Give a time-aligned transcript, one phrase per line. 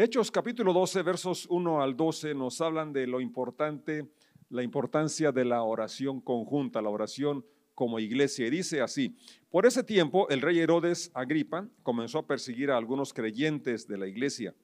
[0.00, 4.08] Hechos capítulo 12, versos 1 al 12 nos hablan de lo importante,
[4.48, 8.46] la importancia de la oración conjunta, la oración como iglesia.
[8.46, 9.16] Y dice así,
[9.50, 14.06] por ese tiempo el rey Herodes Agripa comenzó a perseguir a algunos creyentes de la
[14.06, 14.54] iglesia.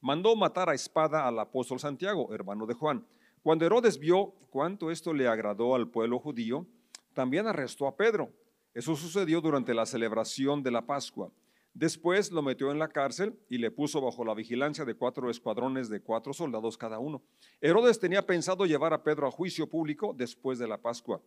[0.00, 3.06] Mandó matar a espada al apóstol Santiago, hermano de Juan.
[3.44, 6.66] Cuando Herodes vio cuánto esto le agradó al pueblo judío,
[7.12, 8.32] también arrestó a Pedro.
[8.74, 11.30] Eso sucedió durante la celebración de la Pascua.
[11.74, 15.88] Después lo metió en la cárcel y le puso bajo la vigilancia de cuatro escuadrones
[15.88, 17.20] de cuatro soldados cada uno.
[17.60, 21.20] Herodes tenía pensado llevar a Pedro a juicio público después de la Pascua.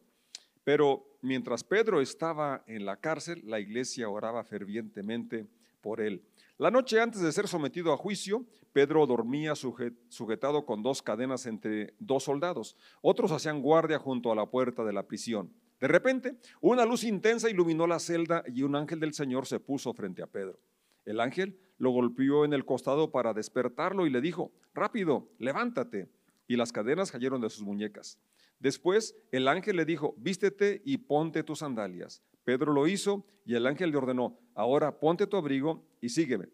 [0.63, 5.47] Pero mientras Pedro estaba en la cárcel, la iglesia oraba fervientemente
[5.81, 6.23] por él.
[6.57, 11.93] La noche antes de ser sometido a juicio, Pedro dormía sujetado con dos cadenas entre
[11.99, 12.77] dos soldados.
[13.01, 15.51] Otros hacían guardia junto a la puerta de la prisión.
[15.79, 19.93] De repente, una luz intensa iluminó la celda y un ángel del Señor se puso
[19.93, 20.59] frente a Pedro.
[21.05, 26.09] El ángel lo golpeó en el costado para despertarlo y le dijo, rápido, levántate.
[26.47, 28.17] Y las cadenas cayeron de sus muñecas.
[28.59, 32.23] Después el ángel le dijo, vístete y ponte tus sandalias.
[32.43, 36.47] Pedro lo hizo y el ángel le ordenó, ahora ponte tu abrigo y sígueme.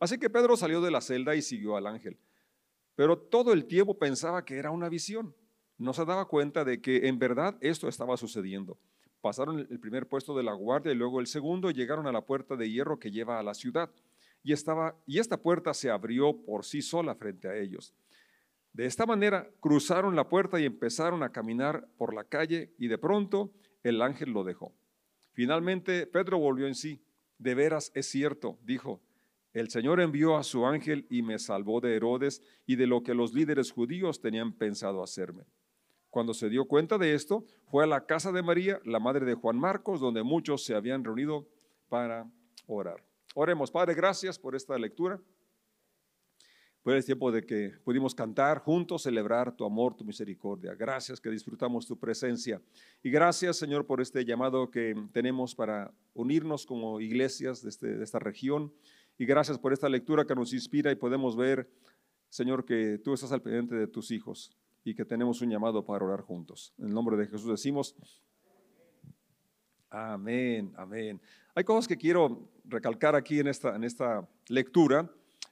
[0.00, 2.18] Así que Pedro salió de la celda y siguió al ángel.
[2.94, 5.34] Pero todo el tiempo pensaba que era una visión.
[5.78, 8.78] No se daba cuenta de que en verdad esto estaba sucediendo.
[9.20, 12.22] Pasaron el primer puesto de la guardia y luego el segundo y llegaron a la
[12.22, 13.90] puerta de hierro que lleva a la ciudad.
[14.42, 17.94] Y, estaba, y esta puerta se abrió por sí sola frente a ellos.
[18.72, 22.98] De esta manera cruzaron la puerta y empezaron a caminar por la calle y de
[22.98, 24.72] pronto el ángel lo dejó.
[25.32, 27.00] Finalmente Pedro volvió en sí.
[27.38, 29.00] De veras es cierto, dijo,
[29.52, 33.14] el Señor envió a su ángel y me salvó de Herodes y de lo que
[33.14, 35.44] los líderes judíos tenían pensado hacerme.
[36.12, 39.32] Cuando se dio cuenta de esto, fue a la casa de María, la madre de
[39.32, 41.48] Juan Marcos, donde muchos se habían reunido
[41.88, 42.30] para
[42.66, 43.02] orar.
[43.34, 45.18] Oremos, Padre, gracias por esta lectura.
[46.82, 50.74] Fue el tiempo de que pudimos cantar juntos, celebrar tu amor, tu misericordia.
[50.74, 52.60] Gracias que disfrutamos tu presencia.
[53.02, 58.04] Y gracias, Señor, por este llamado que tenemos para unirnos como iglesias de, este, de
[58.04, 58.70] esta región.
[59.16, 61.70] Y gracias por esta lectura que nos inspira y podemos ver,
[62.28, 66.04] Señor, que tú estás al pendiente de tus hijos y que tenemos un llamado para
[66.04, 66.72] orar juntos.
[66.78, 67.96] En el nombre de Jesús decimos,
[69.90, 71.20] amén, amén.
[71.54, 75.10] Hay cosas que quiero recalcar aquí en esta, en esta lectura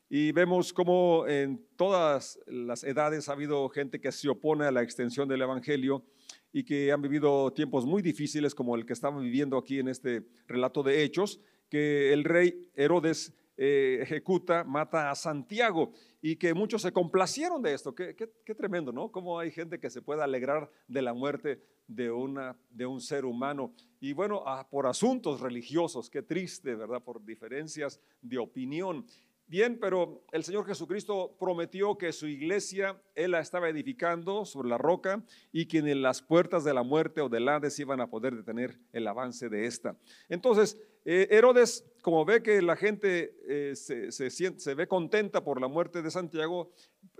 [0.08, 4.82] y vemos cómo en todas las edades ha habido gente que se opone a la
[4.82, 6.04] extensión del Evangelio
[6.52, 10.26] y que han vivido tiempos muy difíciles como el que estamos viviendo aquí en este
[10.48, 13.32] relato de Hechos, que el rey Herodes
[13.62, 17.94] eh, ejecuta, mata a Santiago y que muchos se complacieron de esto.
[17.94, 19.12] Qué, qué, tremendo, ¿no?
[19.12, 23.26] Cómo hay gente que se puede alegrar de la muerte de, una, de un ser
[23.26, 23.74] humano.
[24.00, 27.02] Y bueno, ah, por asuntos religiosos, qué triste, ¿verdad?
[27.02, 29.04] Por diferencias de opinión.
[29.46, 34.78] Bien, pero el Señor Jesucristo prometió que su iglesia, Él la estaba edificando sobre la
[34.78, 35.22] roca
[35.52, 38.78] y que en las puertas de la muerte o del Hades iban a poder detener
[38.92, 39.96] el avance de esta.
[40.30, 46.02] Entonces, eh, Herodes, como ve que la gente eh, se, ve contenta por la muerte
[46.02, 46.72] de Santiago,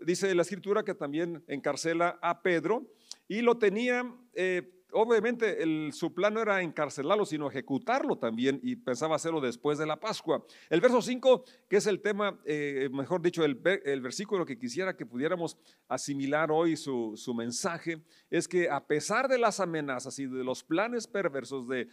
[0.03, 2.87] dice la escritura que también encarcela a Pedro
[3.29, 4.15] y lo tenía...
[4.35, 9.87] Eh, obviamente su plan no era encarcelarlo, sino ejecutarlo también y pensaba hacerlo después de
[9.87, 10.45] la Pascua.
[10.69, 15.07] El verso 5, que es el tema, eh, mejor dicho, el, versículo que quisiera que
[15.07, 15.57] pudiéramos
[15.89, 21.07] asimilar hoy su, mensaje, es que a pesar de las amenazas y de los planes
[21.07, 21.87] perversos de...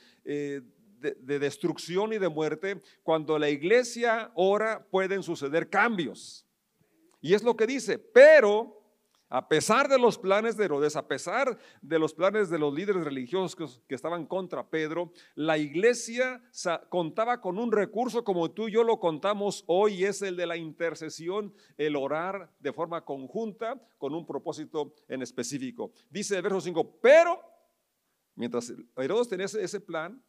[0.99, 6.45] de, de destrucción y de muerte, cuando la iglesia ora pueden suceder cambios.
[7.21, 8.77] Y es lo que dice, pero
[9.29, 13.03] a pesar de los planes de Herodes, a pesar de los planes de los líderes
[13.03, 16.41] religiosos que, estaban contra Pedro, la iglesia
[16.89, 20.55] contaba con un recurso como tú y yo lo contamos hoy, es el de la
[20.55, 25.91] intercesión, el orar de forma conjunta con un propósito en específico.
[26.09, 27.41] Dice el verso 5, pero
[28.35, 30.23] mientras Herodes tenía ese plan,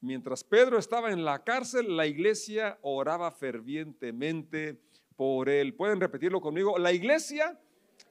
[0.00, 4.80] mientras Pedro estaba en la cárcel, la iglesia oraba fervientemente
[5.16, 5.74] por él.
[5.74, 6.78] ¿Pueden repetirlo conmigo?
[6.78, 7.58] La iglesia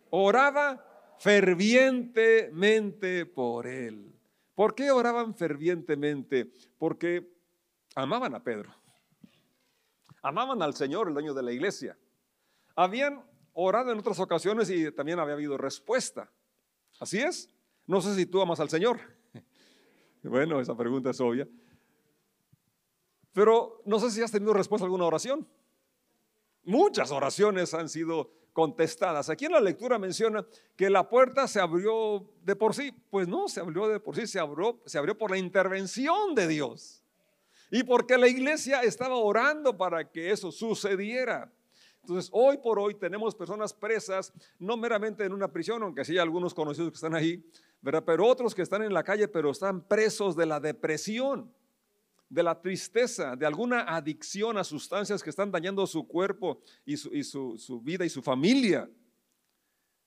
[0.09, 0.83] oraba
[1.19, 4.13] fervientemente por él.
[4.56, 6.51] ¿Por qué oraban fervientemente?
[6.77, 7.31] Porque
[7.95, 8.73] amaban a Pedro.
[10.21, 11.97] Amaban al Señor, el dueño de la iglesia.
[12.75, 13.23] Habían
[13.53, 16.31] orado en otras ocasiones y también había habido respuesta.
[17.00, 17.50] ¿Así es?
[17.85, 19.00] No sé si tú amas al Señor.
[20.23, 21.47] Bueno, esa pregunta es obvia.
[23.38, 25.48] Pero no sé si has tenido respuesta a alguna oración.
[26.63, 29.30] Muchas oraciones han sido contestadas.
[29.30, 30.44] Aquí en la lectura menciona
[30.75, 32.92] que la puerta se abrió de por sí.
[33.12, 36.48] Pues no, se abrió de por sí, se abrió, se abrió por la intervención de
[36.48, 37.04] Dios.
[37.69, 41.54] Y porque la iglesia estaba orando para que eso sucediera.
[42.01, 46.18] Entonces, hoy por hoy tenemos personas presas, no meramente en una prisión, aunque sí hay
[46.18, 47.48] algunos conocidos que están ahí,
[47.81, 48.04] ¿verdad?
[48.04, 51.54] pero otros que están en la calle, pero están presos de la depresión,
[52.29, 57.57] de la tristeza, de alguna adicción a sustancias que están dañando su cuerpo y su,
[57.57, 58.89] su vida y su familia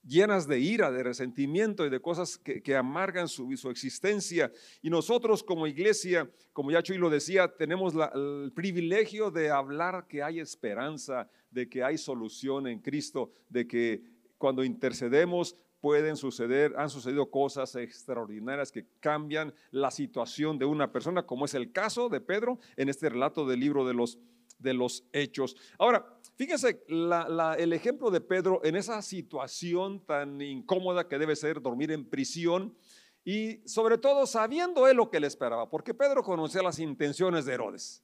[0.07, 4.51] llenas de ira, de resentimiento y de cosas que, amargan su, su, existencia.
[4.83, 10.23] Y nosotros como iglesia, como ya Chuy lo decía, tenemos el privilegio de hablar que
[10.23, 14.03] hay esperanza, de que hay solución en Cristo, de que
[14.39, 21.27] cuando intercedemos pueden suceder, han sucedido cosas extraordinarias que cambian la situación de una persona,
[21.27, 24.19] como es el caso de Pedro en este relato del libro de los,
[24.59, 25.57] de los hechos.
[25.79, 31.93] Ahora, Fíjense el ejemplo de Pedro en esa situación tan incómoda que debe ser dormir
[31.93, 32.75] en prisión
[33.23, 37.53] y sobre todo sabiendo él lo que le esperaba, porque Pedro conocía las intenciones de
[37.53, 38.03] Herodes,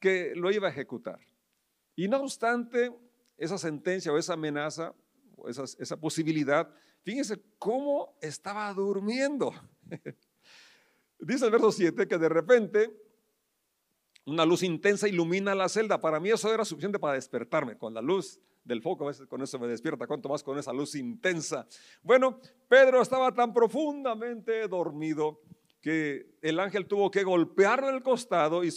[0.00, 1.20] que lo iba a ejecutar.
[1.94, 2.90] Y no obstante,
[3.36, 4.94] esa sentencia o esa amenaza,
[5.46, 6.68] esa posibilidad,
[7.02, 9.52] fíjense cómo estaba durmiendo.
[11.20, 13.08] Dice el verso 7 que de repente
[14.28, 16.00] una luz intensa ilumina la celda.
[16.00, 19.04] Para mí eso era suficiente para despertarme con la luz del foco.
[19.04, 21.66] A veces con eso me despierta, cuanto más con esa luz intensa.
[22.02, 22.38] Bueno,
[22.68, 25.40] Pedro estaba tan profundamente dormido
[25.80, 28.70] que el ángel tuvo que golpearlo el costado y,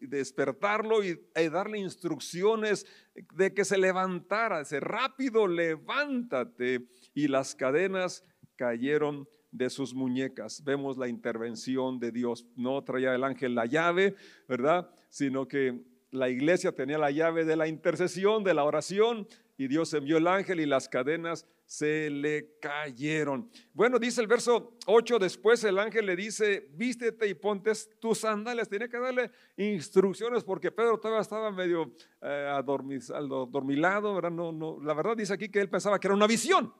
[0.00, 1.20] despertarlo y,
[1.50, 2.86] darle instrucciones
[3.34, 4.60] de que se levantara.
[4.60, 6.86] Dice, rápido, levántate.
[7.12, 8.24] Y las cadenas
[8.56, 10.62] cayeron de sus muñecas.
[10.64, 12.46] Vemos la intervención de Dios.
[12.56, 14.14] No traía el ángel la llave,
[14.48, 14.90] ¿verdad?
[15.08, 15.80] Sino que
[16.10, 20.26] la iglesia tenía la llave de la intercesión, de la oración, y Dios envió el
[20.26, 23.50] ángel y las cadenas se le cayeron.
[23.72, 28.68] Bueno, dice el verso 8, después el ángel le dice, vístete y ponte tus sandalias.
[28.68, 34.20] Tenía que darle instrucciones porque Pedro todavía estaba medio eh, adormilado.
[34.30, 36.72] No, no, la verdad dice aquí que él pensaba que era una visión.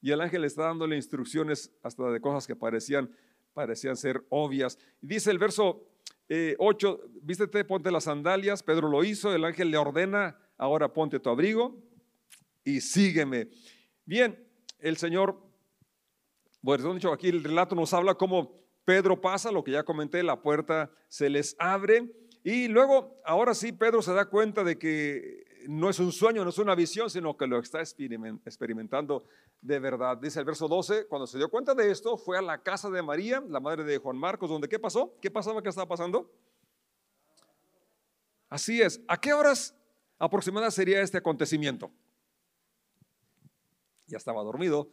[0.00, 3.10] Y el ángel está dándole instrucciones hasta de cosas que parecían,
[3.54, 4.78] parecían ser obvias.
[5.00, 5.88] Dice el verso
[6.28, 8.62] 8, eh, vístete, ponte las sandalias.
[8.62, 11.76] Pedro lo hizo, el ángel le ordena, ahora ponte tu abrigo
[12.64, 13.48] y sígueme.
[14.04, 14.46] Bien,
[14.78, 15.40] el Señor,
[16.62, 20.40] bueno, dicho, aquí el relato nos habla cómo Pedro pasa, lo que ya comenté, la
[20.40, 22.10] puerta se les abre.
[22.42, 26.50] Y luego, ahora sí, Pedro se da cuenta de que no es un sueño, no
[26.50, 29.24] es una visión, sino que lo está experimentando
[29.62, 30.18] de verdad.
[30.18, 33.02] Dice el verso 12, cuando se dio cuenta de esto, fue a la casa de
[33.02, 35.16] María, la madre de Juan Marcos, donde ¿qué pasó?
[35.22, 35.62] ¿Qué pasaba?
[35.62, 36.30] ¿Qué estaba pasando?
[38.50, 39.00] Así es.
[39.08, 39.74] ¿A qué horas
[40.18, 41.90] aproximadas sería este acontecimiento?
[44.06, 44.90] Ya estaba dormido.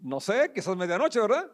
[0.00, 1.50] No sé, quizás medianoche, ¿verdad?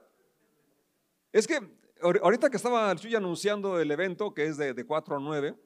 [1.32, 1.58] Es que
[2.00, 5.56] ahorita que estaba el Chuy anunciando el evento, que es de, de 4 a 9,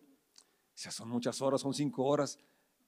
[0.74, 2.38] son muchas horas, son cinco horas.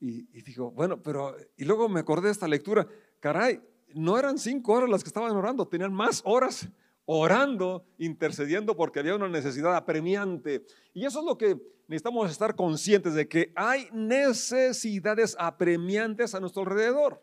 [0.01, 2.89] Y, digo, bueno, pero, y luego me acordé de esta lectura,
[3.21, 3.63] caray,
[3.95, 6.69] no eran cinco horas las que estaban orando, tenían más horas
[7.05, 10.65] orando, intercediendo porque había una necesidad apremiante.
[10.93, 11.57] Y eso es lo que
[11.89, 17.23] necesitamos estar conscientes de que hay necesidades apremiantes a nuestro alrededor.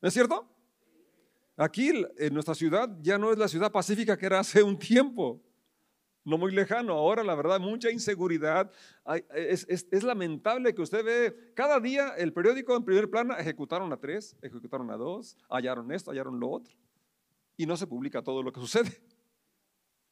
[0.00, 0.48] ¿No es cierto?
[1.56, 5.42] Aquí en nuestra ciudad ya no es la ciudad pacífica que era hace un tiempo
[6.26, 6.92] no muy lejano.
[6.92, 8.70] Ahora, la verdad, mucha inseguridad.
[9.32, 14.36] Es, lamentable que usted ve cada día el periódico en primer plano, ejecutaron a tres,
[14.42, 16.74] ejecutaron a dos, hallaron esto, hallaron lo otro.
[17.56, 19.00] Y no se publica todo lo que sucede,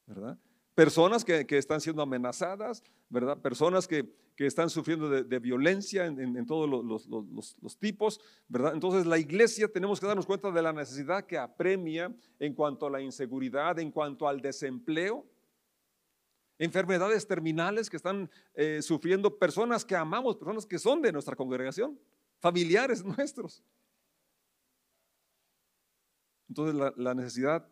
[0.06, 0.38] ¿verdad?
[0.74, 3.38] Personas que, están siendo amenazadas, ¿verdad?
[3.38, 8.74] Personas que, están sufriendo de, violencia en, todos los, los, tipos, ¿verdad?
[8.74, 12.90] Entonces la iglesia tenemos que darnos cuenta de la necesidad que apremia en cuanto a
[12.90, 15.24] la inseguridad, en cuanto al desempleo,
[16.58, 21.98] enfermedades terminales que están eh, sufriendo personas que amamos, personas que son de nuestra congregación,
[22.40, 23.62] familiares nuestros.
[26.56, 27.66] Entonces la, necesidad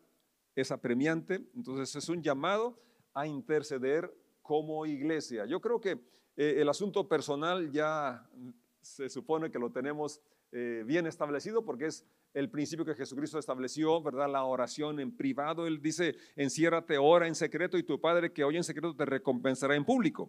[0.57, 2.83] es apremiante, entonces es un llamado
[3.15, 4.12] a interceder
[4.43, 5.47] como iglesia.
[5.47, 5.93] Yo creo que
[6.37, 8.29] eh, el asunto personal ya
[8.81, 10.21] se supone que lo tenemos
[10.51, 14.29] eh, bien establecido porque es el principio que Jesucristo estableció, ¿verdad?
[14.29, 15.69] La oración en privado.
[15.69, 19.77] Él dice, enciérrate, ora en secreto y tu Padre que oye en secreto te recompensará
[19.77, 20.29] en público.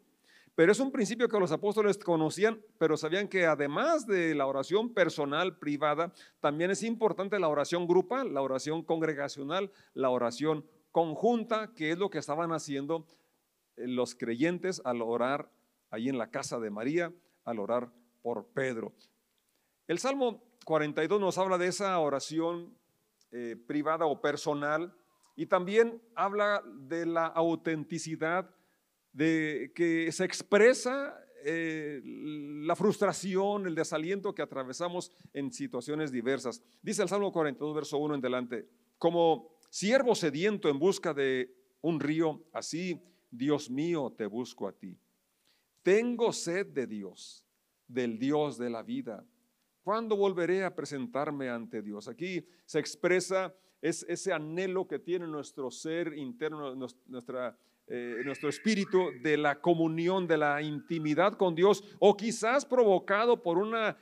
[0.56, 4.94] Pero es un principio que los apóstoles conocían, pero sabían que además de la oración
[4.94, 11.92] personal, privada, también es importante la oración grupal, la oración congregacional, la oración conjunta, que
[11.92, 13.08] es lo que estaban haciendo
[13.78, 15.50] eh, los creyentes al orar
[15.90, 17.12] ahí en la casa de María,
[17.46, 17.92] al orar
[18.22, 18.94] por Pedro.
[19.88, 22.78] El Salmo 42 nos habla de esa oración
[23.32, 24.94] eh, privada o personal
[25.36, 28.54] Y también habla de la autenticidad
[29.13, 36.62] de que se expresa eh, la frustración, el desaliento que atravesamos en situaciones diversas.
[36.82, 38.67] Dice el Salmo 42, verso 1 en delante,
[38.98, 44.98] como siervo sediento en busca de un río, así, Dios mío, te busco a ti.
[45.84, 47.46] Tengo sed de Dios,
[47.88, 49.25] del Dios de la vida.
[49.84, 52.08] ¿Cuándo volveré a presentarme ante Dios?
[52.08, 56.74] Aquí se expresa ese anhelo que tiene nuestro ser interno,
[57.05, 63.42] nuestra eh, nuestro espíritu de la comunión, de la intimidad con Dios, o quizás provocado
[63.42, 63.98] por una,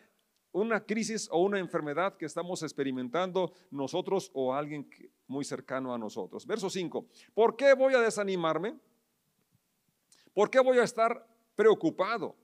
[0.51, 4.87] una crisis o una enfermedad que estamos experimentando nosotros o alguien
[5.27, 6.45] muy cercano a nosotros.
[6.45, 8.77] Verso 5, ¿por qué voy a desanimarme?
[10.33, 12.35] ¿Por qué voy a estar preocupado?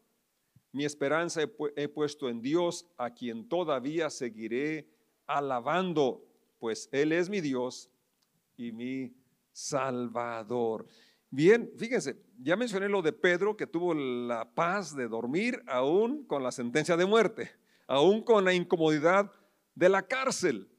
[0.71, 1.41] Mi esperanza
[1.75, 4.89] he puesto en Dios, a quien todavía seguiré
[5.25, 6.25] alabando,
[6.59, 7.89] pues Él es mi Dios
[8.57, 9.13] y mi
[9.51, 10.85] Salvador.
[11.29, 16.41] Bien, fíjense, ya mencioné lo de Pedro que tuvo la paz de dormir aún con
[16.41, 17.51] la sentencia de muerte,
[17.85, 19.31] aún con la incomodidad
[19.75, 20.69] de la cárcel.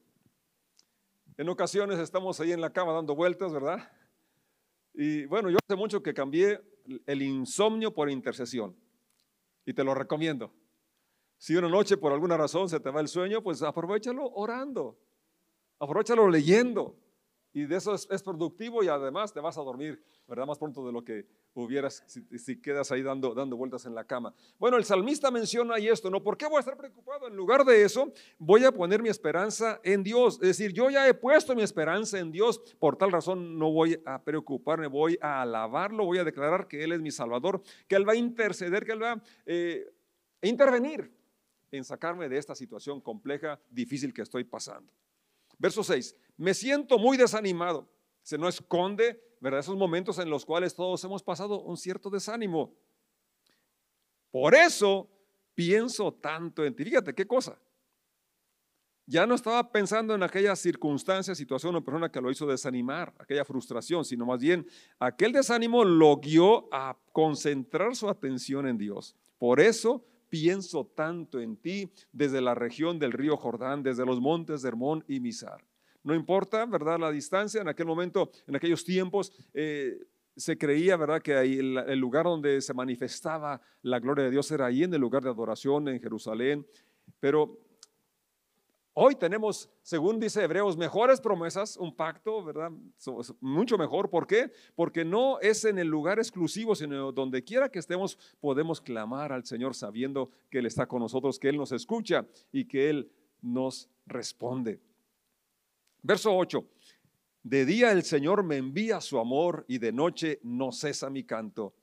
[1.37, 3.93] En ocasiones estamos ahí en la cama dando vueltas, ¿verdad?
[4.95, 6.61] Y bueno, yo hace mucho que cambié
[7.07, 8.75] el insomnio por intercesión
[9.67, 10.53] y te lo recomiendo.
[11.37, 14.99] Si una noche por alguna razón se te va el sueño, pues aprovechalo orando,
[15.79, 16.99] aprovechalo leyendo,
[17.53, 20.47] y de eso es, productivo y además te vas a dormir, ¿verdad?
[20.47, 24.35] Más pronto de lo que hubieras si, quedas ahí dando, dando vueltas en la cama.
[24.59, 26.23] Bueno, el salmista menciona ahí esto, ¿no?
[26.23, 27.27] ¿Por qué voy a estar preocupado?
[27.27, 30.35] En lugar de eso, voy a poner mi esperanza en Dios.
[30.35, 34.01] Es decir, yo ya he puesto mi esperanza en Dios, por tal razón no voy
[34.05, 38.07] a preocuparme, voy a alabarlo, voy a declarar que Él es mi Salvador, que Él
[38.07, 39.91] va a interceder, que Él va a eh,
[40.43, 41.11] intervenir
[41.71, 44.93] en sacarme de esta situación compleja, difícil que estoy pasando.
[45.59, 47.87] Verso 6, me siento muy desanimado.
[48.23, 49.61] Se no esconde, ¿verdad?
[49.61, 52.75] Esos momentos en los cuales todos hemos pasado un cierto desánimo.
[54.31, 55.11] Por eso
[55.55, 56.85] pienso tanto en ti.
[56.85, 57.59] Fíjate qué cosa.
[59.05, 63.45] Ya no estaba pensando en aquella circunstancia, situación o persona que lo hizo desanimar, aquella
[63.45, 64.67] frustración, sino más bien
[64.99, 69.17] aquel desánimo lo guió a concentrar su atención en Dios.
[69.39, 74.61] Por eso pienso tanto en ti desde la región del río Jordán, desde los montes
[74.61, 75.65] de Hermón y Misar.
[76.03, 76.99] No importa, ¿verdad?
[76.99, 79.99] La distancia, en aquel momento, en aquellos tiempos, eh,
[80.37, 84.67] se creía, ¿verdad?, que ahí el, lugar donde se manifestaba la gloria de Dios era
[84.67, 86.67] ahí en el lugar de adoración en Jerusalén.
[87.21, 87.59] Pero
[89.01, 92.73] Hoy tenemos, según dice Hebreos, mejores promesas, un pacto, ¿verdad?
[93.39, 94.11] Mucho mejor.
[94.11, 94.51] ¿Por qué?
[94.75, 99.45] Porque no es en el lugar exclusivo, sino donde quiera que estemos podemos clamar al
[99.45, 103.89] Señor sabiendo que Él está con nosotros, que Él nos escucha y que Él nos
[104.05, 104.81] responde.
[106.03, 106.67] Verso 8.
[107.43, 111.75] De día el Señor me envía su amor y de noche no cesa mi canto,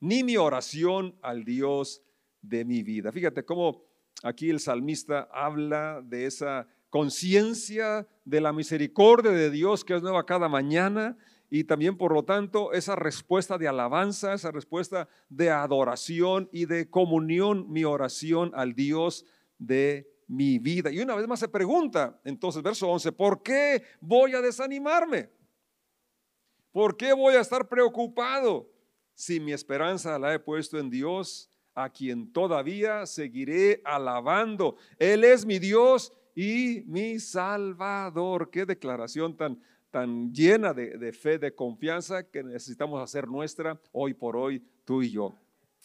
[0.00, 2.02] ni mi oración al Dios
[2.40, 3.12] de mi vida.
[3.12, 9.96] Fíjate cómo Aquí el salmista habla de esa conciencia de la misericordia de Dios que
[9.96, 11.16] es nueva cada mañana
[11.50, 16.88] y también por lo tanto esa respuesta de alabanza, esa respuesta de adoración y de
[16.88, 19.24] comunión, mi oración al Dios
[19.58, 20.90] de mi vida.
[20.90, 25.28] Y una vez más se pregunta, entonces verso 11, ¿por qué voy a desanimarme?
[26.72, 28.72] ¿Por qué voy a estar preocupado
[29.14, 34.76] si mi esperanza la he puesto en Dios a quien todavía seguiré alabando.
[34.98, 38.50] Él es mi Dios y mi Salvador.
[38.50, 44.36] Qué declaración tan, tan llena de, fe, de confianza que necesitamos hacer nuestra hoy por
[44.36, 45.34] hoy, tú y yo.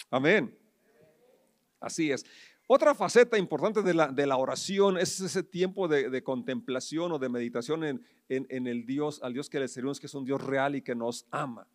[0.09, 0.57] Amén.
[1.79, 2.25] Así es.
[2.69, 7.29] Otra faceta importante de la, de la oración es ese tiempo de, contemplación o de
[7.29, 10.75] meditación en, en, el Dios, al Dios que le servimos, que es un Dios real
[10.75, 11.65] y que nos ama.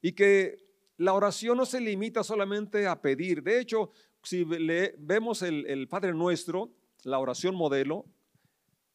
[0.00, 0.64] Y que
[0.96, 3.42] la oración no se limita solamente a pedir.
[3.42, 3.90] De hecho,
[4.22, 6.70] si le, vemos el, Padre Nuestro,
[7.02, 8.06] la oración modelo,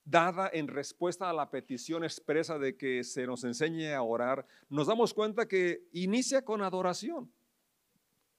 [0.06, 4.88] dada en respuesta a la petición expresa de que se nos enseñe a orar, nos
[4.88, 7.30] damos cuenta que inicia con adoración.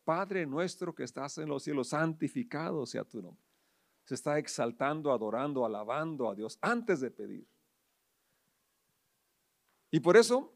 [0.08, 3.44] Padre nuestro que estás en los cielos, santificado sea tu nombre.
[4.06, 7.46] Se está exaltando, adorando, alabando a Dios antes de pedir.
[9.90, 10.50] Y por eso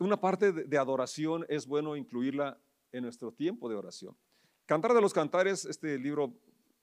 [0.00, 2.58] una parte de, adoración es bueno incluirla
[2.90, 4.16] en nuestro tiempo de oración.
[4.66, 6.34] Cantar de los Cantares, este libro,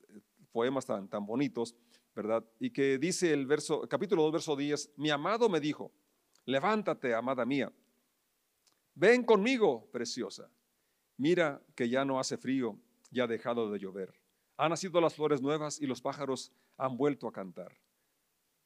[0.08, 0.22] eh,
[0.54, 1.76] poemas tan, tan bonitos,
[2.16, 2.42] ¿verdad?
[2.58, 5.92] Y que dice el verso, capítulo 2, verso 10, mi amado me dijo,
[6.46, 7.70] levántate, amada mía,
[8.96, 10.50] ven conmigo, preciosa,
[11.18, 12.78] mira que ya no hace frío,
[13.12, 14.14] ya ha dejado de llover.
[14.58, 17.78] Han nacido las flores nuevas y los pájaros han vuelto a cantar.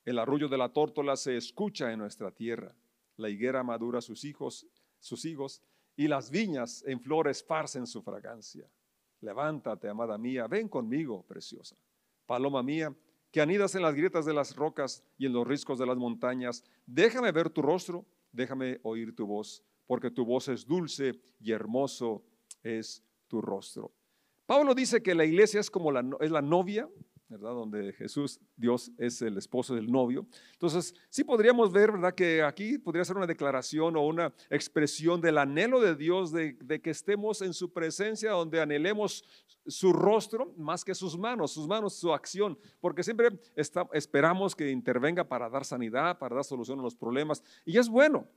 [0.05, 2.75] El arrullo de la tórtola se escucha en nuestra tierra
[3.17, 4.67] la higuera madura sus hijos,
[5.00, 5.62] sus higos,
[5.96, 8.67] y las viñas en flores esparcen su fragancia.
[9.20, 11.75] Levántate, amada mía, ven conmigo, preciosa.
[12.25, 12.96] Paloma mía,
[13.31, 16.63] que anidas en las grietas de las rocas y en los riscos de las montañas,
[16.86, 22.24] déjame ver tu rostro, déjame oír tu voz, porque tu voz es dulce y hermoso
[22.63, 23.91] es tu rostro.
[24.46, 26.89] Pablo dice que la iglesia es como la, es la novia
[27.32, 27.53] ¿verdad?
[27.53, 30.27] Donde Jesús, Dios, es el esposo del novio.
[30.51, 32.13] Entonces, sí podríamos ver, ¿verdad?
[32.13, 36.89] Que aquí podría ser una declaración o una expresión del anhelo de Dios de, que
[36.89, 39.24] estemos en su presencia, donde anhelemos
[39.65, 45.24] su rostro más que sus manos, sus manos, su acción, porque siempre esperamos que intervenga
[45.24, 47.41] para dar sanidad, para dar solución a los problemas.
[47.63, 48.27] Y es bueno,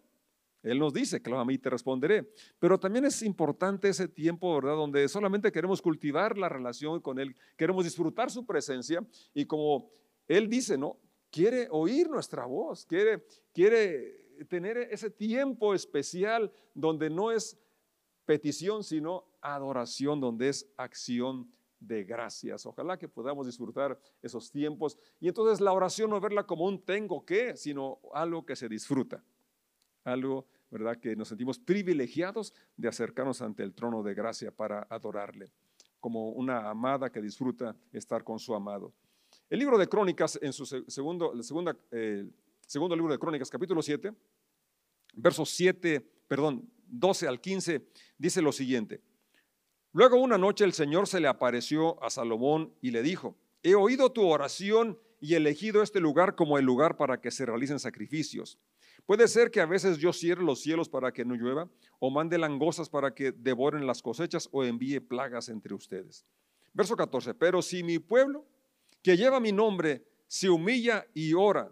[0.65, 2.33] él nos dice, claro, a mí te responderé.
[2.59, 4.77] Pero también es importante ese tiempo, ¿verdad?
[4.77, 9.91] Donde solamente queremos cultivar la relación con Él, queremos disfrutar su presencia y como
[10.27, 10.99] Él dice, ¿no?
[11.31, 17.59] Quiere oír nuestra voz, quiere, quiere tener ese tiempo especial donde no es
[18.25, 22.65] petición, sino adoración, donde es acción de gracias.
[22.65, 24.97] Ojalá que podamos disfrutar esos tiempos.
[25.21, 29.23] Y entonces la oración no verla como un tengo que, sino algo que se disfruta,
[30.05, 30.97] algo ¿verdad?
[30.99, 35.53] Que nos sentimos privilegiados de acercarnos ante el trono de gracia para adorarle,
[36.01, 38.93] como una amada que disfruta estar con su amado.
[39.49, 42.29] El libro de Crónicas, en su segundo, segunda, eh,
[42.67, 44.13] segundo libro de Crónicas, capítulo 7,
[45.15, 47.87] versos 7, perdón, 12 al 15,
[48.19, 49.01] dice lo siguiente.
[49.93, 54.11] Luego una noche el Señor se le apareció a Salomón y le dijo, he oído
[54.11, 58.59] tu oración y elegido este lugar como el lugar para que se realicen sacrificios.
[59.07, 61.69] Puede ser que a veces yo cierre los cielos para que no llueva,
[61.99, 66.25] o mande langostas para que devoren las cosechas, o envíe plagas entre ustedes.
[66.73, 68.47] Verso 14, pero si mi pueblo,
[69.03, 71.71] que lleva mi nombre, se humilla y ora,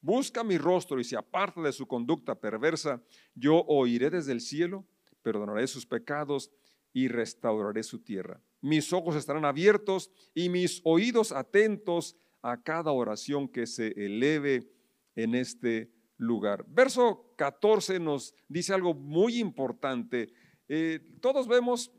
[0.00, 3.02] busca mi rostro y se aparta de su conducta perversa,
[3.34, 4.84] yo oiré desde el cielo,
[5.22, 6.50] perdonaré sus pecados
[6.92, 8.40] y restauraré su tierra.
[8.60, 14.70] Mis ojos estarán abiertos y mis oídos atentos a cada oración que se eleve
[15.16, 15.90] en este
[16.24, 16.64] lugar.
[16.68, 20.32] Verso 14 nos dice algo muy importante.
[20.68, 21.92] Eh, todos vemos,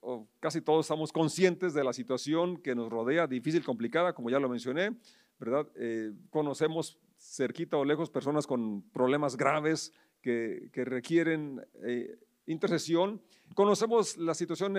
[0.00, 4.38] o casi todos estamos conscientes de la situación que nos rodea, difícil, complicada, como ya
[4.38, 4.96] lo mencioné,
[5.38, 5.66] ¿verdad?
[5.76, 13.20] Eh, conocemos cerquita o lejos personas con problemas graves que, requieren eh, intercesión.
[13.54, 14.76] Conocemos la situación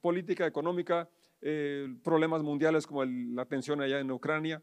[0.00, 1.08] política, económica,
[2.02, 4.62] problemas mundiales como la tensión allá en Ucrania.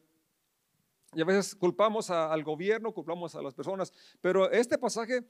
[1.15, 5.23] Y a veces culpamos al gobierno, culpamos a las personas, pero este pasaje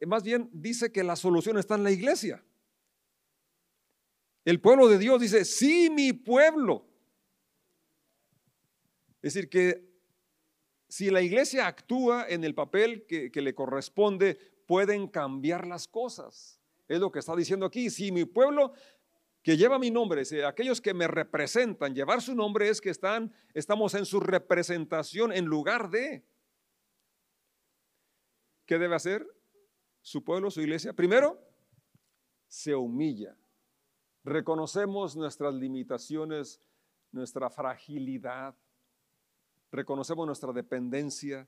[0.00, 2.44] eh, más bien dice que la solución está en la iglesia.
[4.44, 6.86] El pueblo de Dios dice, sí, mi pueblo.
[9.22, 9.84] Es decir, que
[10.88, 16.60] si la iglesia actúa en el papel que, que le corresponde, pueden cambiar las cosas.
[16.86, 17.90] Es lo que está diciendo aquí.
[17.90, 18.72] Si mi pueblo
[19.46, 23.94] que lleva mi nombre, aquellos que me representan, llevar su nombre es que están, estamos
[23.94, 26.26] en su representación en lugar de.
[28.64, 29.24] ¿Qué debe hacer
[30.00, 30.94] su pueblo, su iglesia?
[30.94, 31.40] Primero,
[32.48, 33.36] se humilla.
[34.24, 36.60] Reconocemos nuestras limitaciones,
[37.12, 38.56] nuestra fragilidad,
[39.70, 41.46] reconocemos nuestra dependencia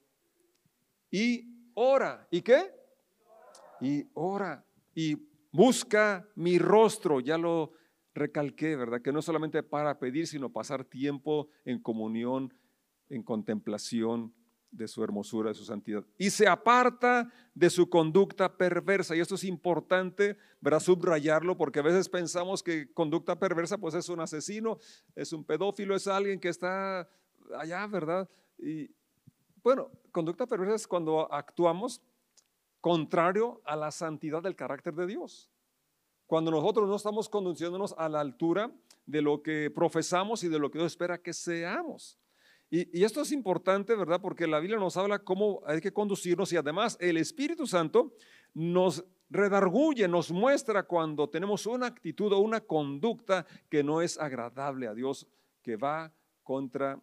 [1.10, 2.28] y ora.
[2.30, 2.72] ¿Y qué?
[3.80, 5.16] Y ora y
[5.50, 7.18] busca mi rostro.
[7.18, 7.72] Ya lo
[8.18, 9.00] recalqué, ¿verdad?
[9.00, 12.54] Que no solamente para pedir, sino pasar tiempo en comunión,
[13.08, 14.34] en contemplación
[14.70, 16.04] de su hermosura, de su santidad.
[16.18, 19.16] Y se aparta de su conducta perversa.
[19.16, 20.80] Y esto es importante, ¿verdad?
[20.80, 24.78] Subrayarlo, porque a veces pensamos que conducta perversa, pues es un asesino,
[25.14, 27.08] es un pedófilo, es alguien que está
[27.58, 28.28] allá, ¿verdad?
[28.58, 28.90] Y
[29.62, 32.02] bueno, conducta perversa es cuando actuamos
[32.80, 35.50] contrario a la santidad del carácter de Dios
[36.28, 38.70] cuando nosotros no estamos conduciéndonos a la altura
[39.06, 42.18] de lo que profesamos y de lo que Dios espera que seamos.
[42.70, 44.20] Y, esto es importante, ¿verdad?
[44.20, 48.12] Porque la Biblia nos habla cómo hay que conducirnos y además el Espíritu Santo
[48.52, 54.86] nos redarguye, nos muestra cuando tenemos una actitud o una conducta que no es agradable
[54.86, 55.26] a Dios,
[55.62, 56.12] que va
[56.42, 57.00] contra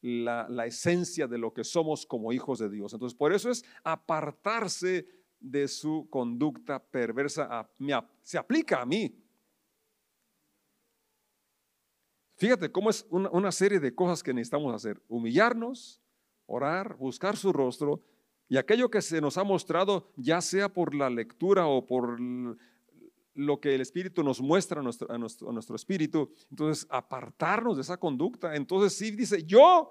[0.00, 2.94] la, la esencia de lo que somos como hijos de Dios.
[2.94, 5.06] Entonces, por eso es apartarse
[5.42, 7.68] de su conducta perversa
[8.22, 9.14] se aplica a mí.
[12.36, 15.00] Fíjate cómo es una, serie de cosas que necesitamos hacer.
[15.08, 16.00] Humillarnos,
[16.46, 18.02] orar, buscar su rostro
[18.48, 22.18] y aquello que se nos ha mostrado, ya sea por la lectura o por
[23.34, 27.96] lo que el Espíritu nos muestra a nuestro, a nuestro, espíritu, entonces apartarnos de esa
[27.96, 28.56] conducta.
[28.56, 29.90] Entonces sí dice, yo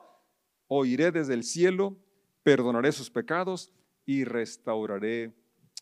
[0.68, 1.98] oiré desde el cielo,
[2.44, 3.72] perdonaré sus pecados
[4.06, 5.34] y restauraré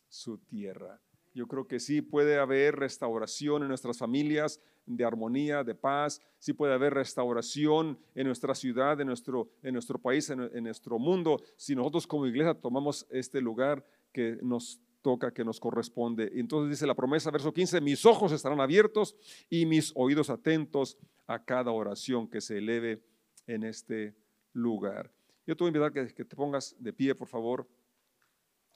[0.10, 1.00] su tierra.
[1.34, 6.52] Yo creo que sí puede haber restauración en nuestras familias, de armonía, de paz, sí
[6.52, 11.76] puede haber restauración en nuestra ciudad, en nuestro, en nuestro país, en, nuestro mundo, si
[11.76, 16.32] nosotros como iglesia tomamos este lugar que nos toca, que nos corresponde.
[16.34, 19.15] Entonces dice la promesa, verso 15, mis ojos estarán abiertos
[19.48, 23.00] y mis oídos atentos a cada oración que se eleve
[23.45, 24.15] en este
[24.54, 25.12] lugar.
[25.45, 27.67] Yo te voy a invitar que te pongas de pie, por favor.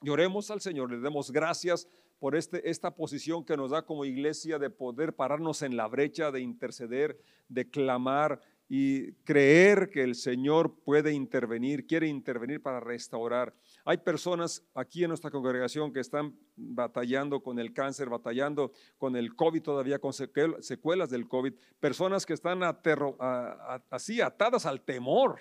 [0.03, 1.87] Y oremos al Señor, le demos gracias
[2.19, 6.29] por este, esta posición que nos da como iglesia de poder pararnos en la brecha,
[6.29, 13.53] de interceder, de clamar y creer que el Señor puede intervenir, quiere intervenir para restaurar.
[13.85, 19.35] Hay personas aquí en nuestra congregación que están batallando con el cáncer, batallando con el
[19.35, 22.61] COVID todavía, con secuelas del COVID, personas que están
[23.89, 25.39] así atadas al temor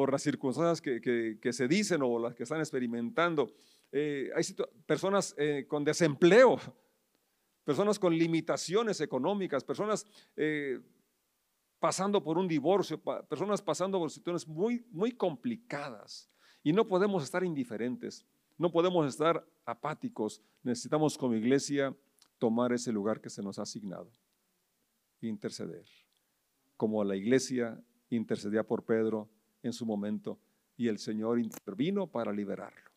[0.00, 3.52] por las circunstancias que, se dicen o las que están experimentando.
[3.92, 4.42] Eh, hay
[4.86, 6.58] personas eh, con desempleo,
[7.64, 10.80] personas con limitaciones económicas, personas eh,
[11.78, 16.30] pasando por un divorcio, personas pasando por situaciones muy, muy complicadas.
[16.62, 18.24] Y no podemos estar indiferentes,
[18.56, 20.40] no podemos estar apáticos.
[20.62, 21.94] Necesitamos como iglesia
[22.38, 24.10] tomar ese lugar que se nos ha asignado,
[25.20, 25.84] interceder,
[26.78, 29.28] como la iglesia intercedía por Pedro
[29.62, 30.38] en su momento
[30.76, 32.89] y el Señor intervino para liberarlo.